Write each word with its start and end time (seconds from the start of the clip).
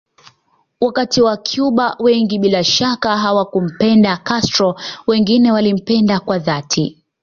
Wakati 0.81 1.21
wacuba 1.21 1.95
wengi 1.99 2.39
bila 2.39 2.63
shaka 2.63 3.17
hawakumpenda 3.17 4.17
Castro 4.17 4.79
wengine 5.07 5.51
walimpenda 5.51 6.19
kwa 6.19 6.39
dhati 6.39 7.03